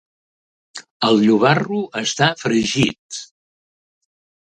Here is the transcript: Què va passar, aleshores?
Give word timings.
Què 1.09 1.37
va 1.45 1.53
passar, 1.67 2.33
aleshores? 2.49 3.25